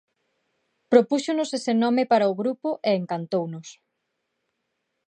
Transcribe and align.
Propúxonos 0.91 1.49
ese 1.57 1.73
nome 1.83 2.03
para 2.11 2.31
o 2.31 2.37
grupo 2.41 2.69
e 2.87 2.91
encantounos. 3.01 3.67